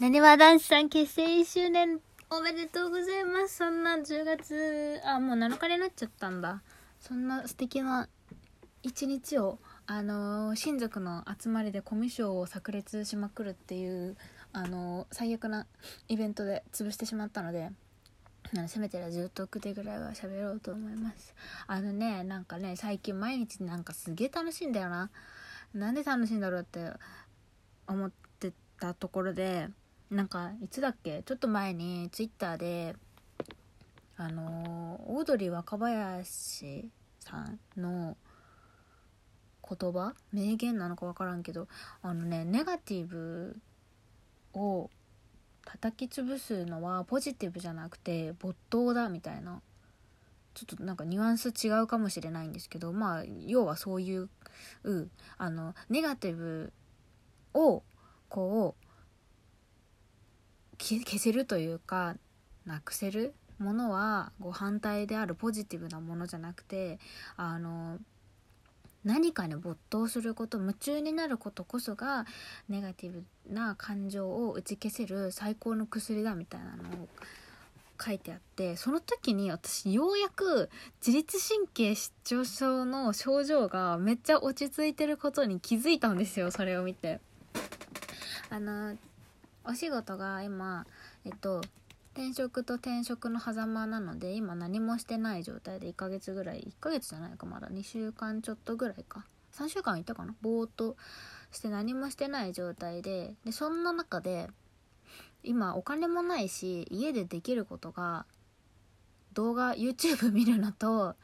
[0.00, 1.98] なにわ男子さん結成1周年
[2.30, 3.56] おめでとうございます。
[3.56, 6.62] そんな10月、あ、もう7日になっちゃったんだ。
[7.00, 8.08] そんな素敵な
[8.84, 14.16] 一日を、あのー親族の集まりでコミュ障を炸裂しまくるっていう、
[14.52, 15.66] あのー最悪な
[16.06, 17.72] イベントで潰してしまったので、
[18.54, 21.34] あのせめて10トークでぐらいは喋ろうと思います。
[21.66, 25.10] あのね、なんかね、最近毎日なんかすげえ楽しいんだよな。
[25.74, 26.88] なんで楽しいんだろうって
[27.88, 29.68] 思ってたところで
[30.10, 31.22] なんかいつだっけ？
[31.22, 32.96] ちょっと前にツイッターで
[34.16, 38.16] あのオードリー若林さんの
[39.68, 40.14] 言葉？
[40.32, 41.68] 名言なのか分からんけど
[42.02, 43.56] あのねネガティブ
[44.54, 44.90] を
[45.64, 49.60] 叩き潰すのはポジティブじゃなくて没頭だみたいな。
[50.54, 54.28] ちょっとなんかニュアンス違うかもしれないんですけどまあ要はそういう
[55.36, 56.72] あのネガティブ
[57.54, 57.84] を
[58.28, 58.87] こう
[60.78, 62.16] 消せるというか
[62.66, 66.98] なくせるものはご反対であるポジティブなものじゃなくて
[67.36, 67.98] あの
[69.04, 72.26] 何かに没頭すること夢中になることこそが
[72.68, 77.08] ネガティブな感情を打ち消せる最高の薬だみたいなのを
[78.00, 80.70] 書いてあってその時に私ようやく
[81.04, 87.20] 自律神経失調症の症状がめっちゃ落ち着いてることに気づいたんですよそれを見て。
[88.50, 88.96] あの
[89.68, 90.86] お仕事が今
[91.24, 91.60] えっと
[92.14, 97.68] 転職と転職の狭間なので今何もしてない状態で1ヶ月ぐらい1ヶ月じゃないかまだ。
[97.68, 99.24] 2週間ちょっとぐらいか。
[99.52, 100.34] 3週間いたかな？
[100.40, 100.96] ぼーっと
[101.52, 104.48] して何もしてない状態ででそんな中で
[105.42, 108.26] 今お金もないし家でできることが
[109.34, 111.14] 動画 YouTube 見るのと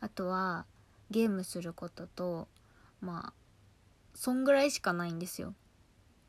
[0.00, 0.66] あとは
[1.10, 2.48] ゲームすることと
[3.00, 3.32] まあ
[4.14, 5.50] そんぐらいしかないんですよ。
[5.50, 5.52] っ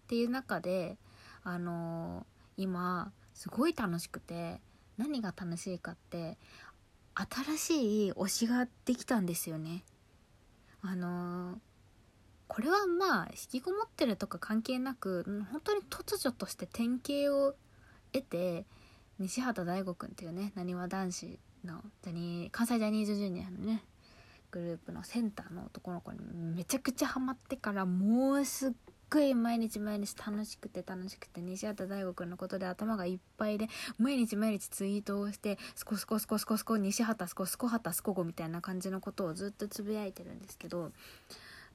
[0.07, 0.97] ていう中で
[1.43, 2.23] あのー
[2.57, 4.59] 今すごい楽しくて
[4.97, 6.37] 何が楽しいかって
[7.15, 9.83] 新しい推しができたんですよね。
[10.81, 11.57] あのー
[12.49, 17.53] これはまあ引きこもってるとか関係なく本当に突如として典型を
[18.11, 18.65] 得て
[19.19, 23.83] 西畑大吾くんっていうねなにわ男子のジャニー関西ジャニーズジュニアのね
[24.49, 26.19] グループのセンターの男の子に
[26.55, 28.71] めちゃくちゃハマってからもうすっ
[29.09, 40.91] ごい毎日毎日楽しくて楽しくて西畑大吾くんのことで頭がいっぱいで毎日毎日ツイートをしてスコスコスコスコスコ西畑スコスコ畑スコゴみたいな感じのことをずっとつぶやいてるんですけど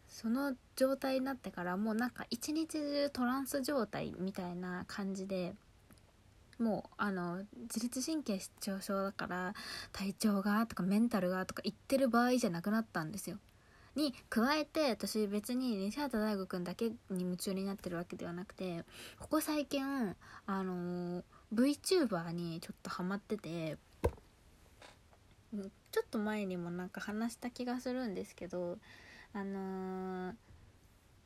[0.09, 5.55] その状態になってからもうなんか一日中トランス状態みたいな感じで
[6.59, 9.55] もうあの自律神経失調症だから
[9.93, 13.39] 体調がとかメンタルがとか言ってる場合じゃなくなったんですよ。
[13.95, 18.85] に加えて私別に西畑大吾くんだけに夢中になってるわけではなくて
[19.21, 19.85] ここ最近
[20.47, 21.23] あの
[21.55, 23.77] VTuber にちょっとハマってて
[25.93, 28.79] ちょっと前にもなんか話した気がするんですけど
[29.33, 30.35] あのー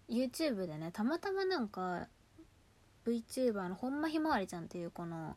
[0.08, 2.08] YouTube でねたまたまなんか
[3.06, 5.36] VTuber の本間ひまわりちゃんっていうこの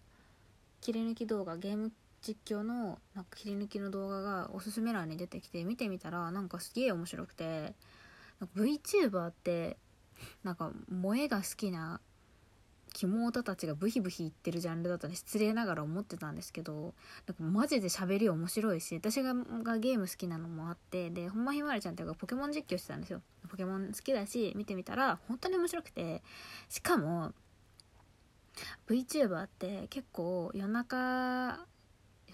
[0.80, 1.92] 切り抜き動画ゲーム
[2.22, 7.74] 実況のなんか切り抜きの動画がおすすめ欄に出てきて見てみたらなんかすげえ面白くて
[8.56, 9.78] VTuber って
[10.44, 12.00] なんか萌えが好きな
[12.94, 16.94] キモオタたちがブヒブヒ言ってるジャンルだとね失礼ながら思ってたんですけど
[17.26, 23.22] なんかマジで喋り面白いし私ががゲーム好きなのもあってでほんまひまわりちゃんっていうかポケモン実況してたんですよ。
[23.50, 26.22] ポケモン好きだし見てみたら本当に面白くて
[26.70, 27.34] しかも
[28.88, 31.66] VTuber って結構夜中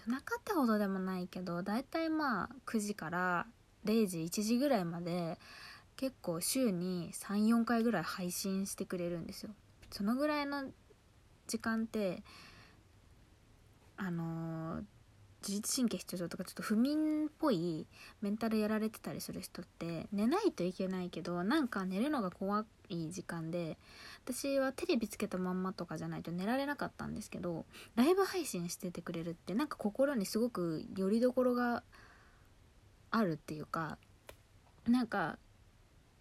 [0.08, 3.46] なかったほどでもないけどだいたいまあ9時から
[3.84, 5.38] 0時1時ぐらいまで
[5.96, 9.50] 結構週に34回ぐらい配信してくれるんですよ。
[9.90, 10.64] そのぐらいの
[11.46, 12.22] 時間って
[13.96, 14.84] あのー
[15.40, 17.86] 自律神経失調症とかちょっと不眠ぽい
[18.20, 23.78] メンタルやられてたりする人って寝ないといけないけどなんか寝るのが怖い時間で
[24.24, 27.64] 私はテレビつけたまんまとかじゃないと寝られなかったんですけど
[27.94, 31.82] ライブ配信しててくれるってなんか心にすごくよりどころが
[33.10, 33.98] あるっていうか
[34.86, 35.38] なんか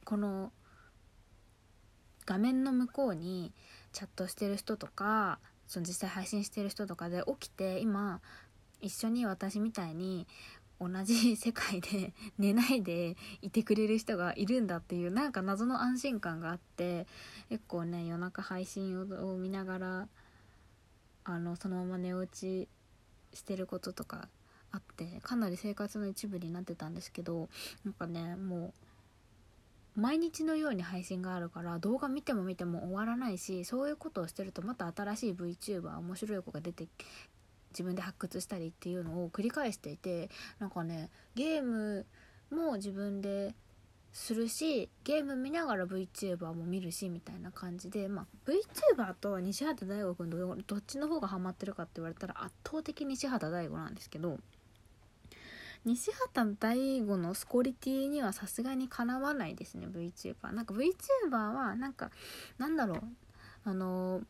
[0.05, 0.51] この
[2.25, 3.53] 画面の向こうに
[3.93, 8.21] チャットしてる人とかその実際配信してる人とかで起きて今
[8.81, 10.27] 一緒に私みたいに
[10.79, 17.07] 同じ世界で 寝ないでいてくれる人がいるんだっていうなんか謎の安心感があって
[17.49, 20.07] 結構ね夜中配信を見ながら
[21.23, 22.69] あのそのまま寝落ち
[23.33, 24.29] してることとか
[24.71, 27.49] あってかなり生活の一部になってたんですけど
[27.83, 28.73] なんかねも
[29.97, 36.87] う毎日のように配信があるから動画見ても見ても終わらないしそういうことをしてるとまた新しい VTuber 面白い子が出て
[37.71, 40.29] 自分で発掘したりっていうのを繰り返していて
[40.59, 42.05] なんかねゲーム
[42.51, 43.53] も自分で
[44.11, 54.39] するしゲーム見ながら VTuber も見るしみたいな感じで、まあ、VTuber と西畑大吾君どどっちの方がハマってるかって言われたら圧倒的に西畑大吾なんですけど
[55.85, 62.09] 西畑大吾のスコリティにはさすがにかなわないですね VTuber なんか VTuber はなんか
[62.57, 63.01] なんだろう
[63.65, 64.21] あの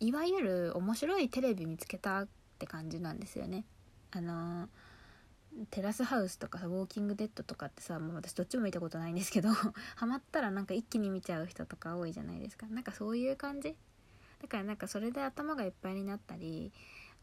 [0.00, 2.28] いわゆる面白いテレビ見つけたっ
[2.58, 3.64] て感じなんですよね。
[4.10, 4.68] あの
[5.70, 9.48] テラスハウスとかさウォーキングデッドとかってさもう私どっちも見たことないんですけど
[9.96, 12.66] ハマったらなんか一気に見ちゃう人とか多いじゃないですか。
[12.68, 13.76] なんかそういう感じ？
[14.40, 16.72] だからなんかそれで頭がいっぱいになったり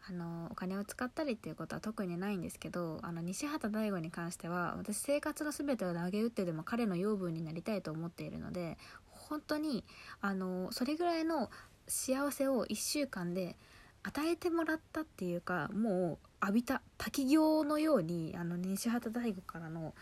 [0.07, 8.77] あのお金を使ったりっていうことは特にないんですけどあの西畑大吾に関しては私生活の全てを投げ打ってでも彼の養分になりたいと思っているので
[9.07, 9.83] 本当に
[10.21, 11.49] あのそれぐらいの
[11.87, 13.55] 幸せを1週間で
[14.03, 19.93] 与えてもらったっていうかもう浴びた滝行のようにあの西畑大吾からの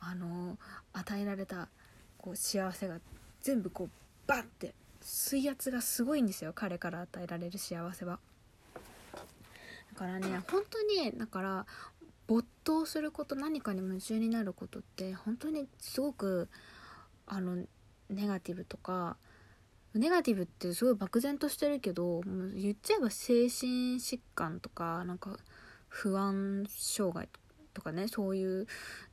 [0.00, 0.58] あの
[0.92, 1.68] 与えられた
[2.18, 2.98] こう幸せが
[3.40, 3.90] 全部こう
[4.26, 8.18] バンって水圧がすごいんですよ彼から与えられる幸せは。
[8.74, 11.66] だからね本当にだから
[12.26, 16.48] 没頭すること何かに夢中になることって本当にすごく
[17.26, 17.64] あの
[18.10, 19.16] ネガティブとか
[19.98, 25.36] ネガティブってすごい漠然としてるけどもう言っちゃえば精神疾患とかなんか
[25.88, 27.28] 不安障害
[27.74, 28.66] とかねそういう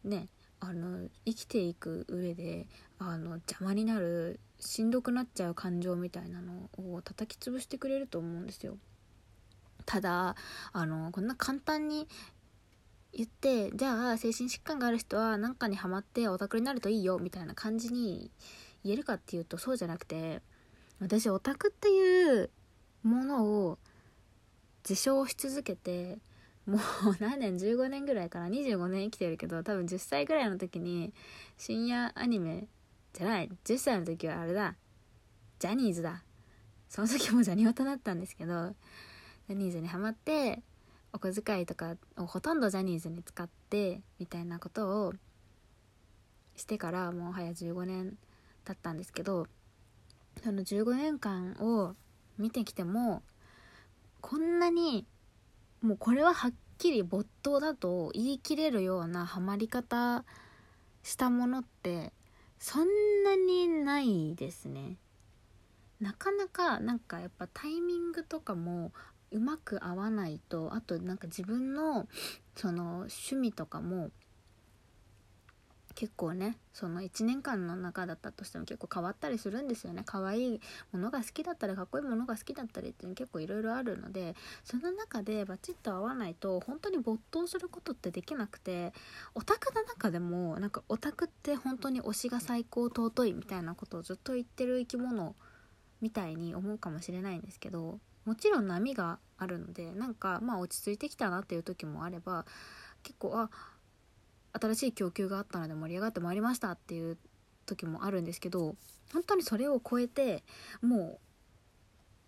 [0.03, 0.27] ね
[0.59, 8.77] あの生きていく上であの邪魔になるしんどくなっちゃう感情みたいなのを叩き潰してくれると思うんですよ。
[9.85, 10.37] ただ
[10.71, 12.07] あのこんな簡単に
[13.11, 18.31] 言ってじゃあ精神疾患がある人は何かにハマってオタクになるといいよみたいな感じに
[18.83, 20.41] 言えるかっていうとそうじゃなくて
[20.99, 22.49] 私オタクっていう
[23.03, 23.77] ものを
[24.87, 26.19] 自称し続けて
[26.65, 26.79] もう
[27.19, 31.13] 何年15年ぐらいから25年生きてるけど多分10歳ぐらいの時に
[31.57, 32.67] 深夜アニメ
[33.13, 34.75] じゃない10歳の時はあれだ
[35.59, 36.23] ジャニーズだ。
[36.89, 38.75] その時もジャニオタだったんですけど
[39.47, 40.61] ジャニーズにハマって
[41.11, 45.13] お小遣いとかをほとんどジャニーズに使ってみたいなことを
[46.55, 48.15] してからもうはや15年
[48.63, 49.47] 経ったんですけど
[50.41, 51.95] その15年間を
[52.37, 53.23] 見てきても
[54.21, 55.05] こんなに
[55.81, 60.23] もうこれははっきり没頭だと言い切れるようなハマり方
[61.03, 62.13] したものって
[62.57, 62.87] そん
[63.23, 64.95] なにないですね。
[65.99, 68.91] なかなかなんかやっぱタイミングとかも
[69.31, 72.07] うまく合わないとあとなんか自分の
[72.55, 74.11] その趣味とかも
[75.95, 80.03] 結構ねその1年間の中だったとしても結構変わったりするんですよね。
[80.05, 80.61] 可愛い
[80.91, 88.93] ものが好きだったりかっこいいものが好きだったりっていうの結構いろいろあるのでその中でバチッと合わないと本当に没頭することってできなくて
[89.35, 95.35] オタクの中でもなんかオタクって本当に推しが最高尊いみたいなことをずっと言ってる生き物
[96.01, 102.45] みたいに思うかもしれないんですけどもちろん波があるのでなんかまあ落ち着いてきたなっていう時もあれば
[103.03, 103.49] 結構あ
[104.53, 107.17] 新しい供給があったので盛り上がってまいりましたっていう
[107.65, 108.75] 時もあるんですけど
[109.11, 110.43] 本当にそれを超えて
[110.81, 111.19] も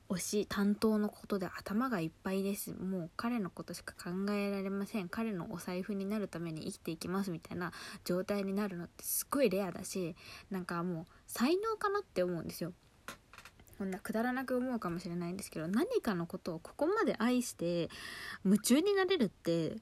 [0.10, 2.74] う推し担当のことで頭がいっぱいです。
[2.74, 5.10] もう彼のことしか考えられません。
[5.10, 7.72] 彼のお財布になるために生きていきますみたいな
[8.04, 10.16] 状態になるのってすごいレアだし
[10.52, 12.74] なんかもう才能かなって思うんですよ。
[13.80, 17.90] こんなくだらなく思うかもしれないんですけど何かのことをここまで愛して
[18.46, 19.76] 夢中になれるって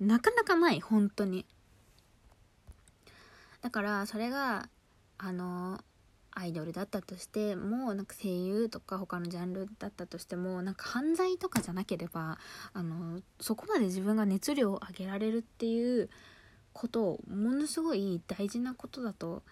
[0.00, 1.44] なかなかない本当に。
[3.66, 4.68] だからそれが
[5.18, 5.80] あの
[6.30, 12.38] アイドルだったとしてもなんか声優とか他のジャンルだったとしてもなんか犯罪とかじゃなければ
[12.74, 16.08] あのそこまで自分が熱量を上げられるっていう
[16.72, 19.42] ことをものすごい大事なことだと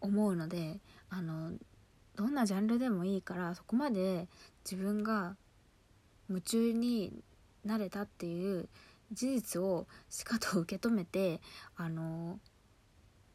[0.00, 1.52] 思うのであの
[2.16, 4.26] どんなジャンルでもいいからそこまで
[4.68, 5.36] 自分が
[6.28, 7.22] 夢中に
[7.64, 8.68] なれたっていう
[9.12, 11.40] 事実をしかと受け止めて
[11.76, 12.40] あの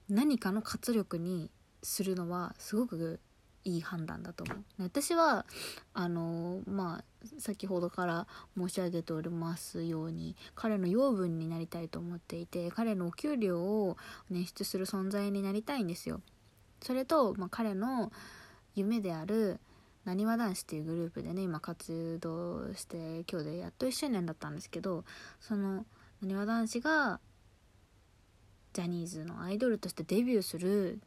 [0.09, 1.49] 何かの活力に
[1.81, 3.19] するのはすごく
[3.65, 4.57] いい判断だと思う。
[4.79, 5.45] 私は
[5.93, 13.97] あのまあ先ほどから申し上げておりますように彼の養分になりたいと思っていて彼のお給料を
[14.31, 16.21] 捻出する存在になりたいんですよ。
[16.81, 18.11] それと、まあ、彼の
[18.75, 19.59] 夢である
[20.03, 25.05] なにわ男子っていうグループでね今活動して今日でやっと1周年だったんですけど
[25.39, 25.85] その
[26.21, 27.21] なにわ男子が
[28.73, 30.99] ジャニーズのアイドルとしてデビューする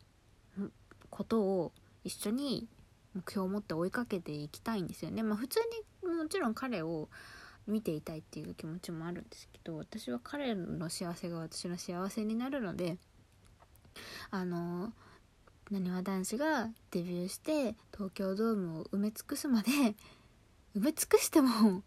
[1.11, 1.73] ことを
[2.04, 2.68] 一緒に
[3.14, 5.23] 目標を持って追いかけていきたいんですよね。
[5.23, 5.61] まあ普通
[6.04, 7.08] にもちろん彼を
[7.66, 12.96] 見ていたいっていう気持ちもあるんですけど私は彼の幸せが私の幸せになるので
[14.30, 14.92] あの
[15.70, 19.70] なにわ男子がデビューして東京ドームを埋め尽くすまで
[20.76, 21.82] 埋め尽くしても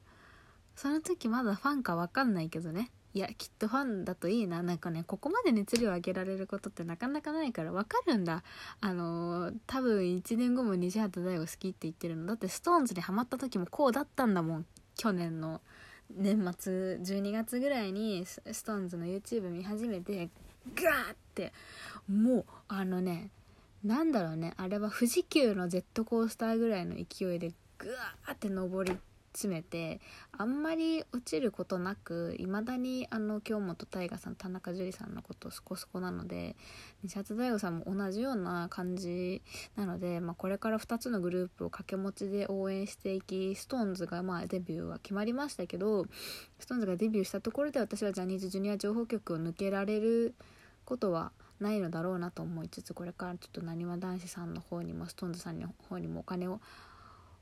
[0.75, 4.61] その時まだファンか分かんないけどねいやきっとファンだといいな。
[4.61, 8.43] なんかねここまで熱量を上げられることってなかなかないから分かるんだ。
[8.81, 12.25] あのー、多分1年後も西畑大吾好きって言ってるの。
[12.27, 14.65] だって SixTONES にハマった時もこうだったんだもん。
[14.95, 15.61] 去年の
[16.15, 20.29] 年末12月ぐらいに SixTONES の YouTube 見始めて
[20.75, 21.51] ガーって。
[22.07, 23.31] もうあのね
[23.83, 24.53] なんだろうね。
[24.57, 28.97] あれは富士急のジェットコースターぐらいの勢いでグワーって登り
[29.39, 30.01] 詰めて
[30.37, 36.57] あんまり落ちることなくいまだにあの京本大我さん田中樹さんのことそこそこなので
[37.03, 39.41] 西畑大吾さんも同じような感じ
[39.77, 46.05] なので、まあ、これから2つのグループを掛け持ちで応援していき SixTONES がまあデビューは決まりましたけど
[46.59, 48.77] SixTONES がデビューしたところで私はジャニーズ Jr.
[48.77, 50.35] 情報局を抜けられる
[50.83, 51.31] ことは
[51.61, 56.59] ないのだろうなと思いつつこれからちょっとなにわ男子さんの方にも SixTONES さんの方にもお金を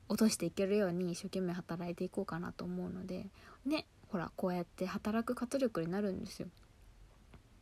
[0.10, 3.28] 落としていけるように一生懸命働いていこうかなと思うので
[3.66, 6.48] ねほらこうやって働く活力になるんですよ。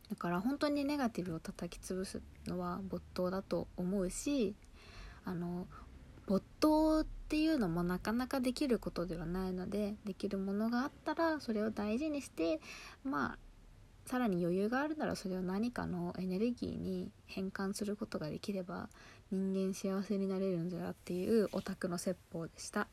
[0.10, 4.56] だから本当にネガティブを叩き潰すのは没頭だと思うし
[5.24, 5.66] あの
[6.28, 12.60] 没頭っていうのもなかなかできることではないのでできるものがあったらそれを大事にして
[13.04, 13.38] まあ
[14.06, 18.90] さらに余裕があるならそれを何かのエネルギーに変換することができれば
[19.32, 22.88] 人間幸せになれるんじゃっていうオタクの説法でした。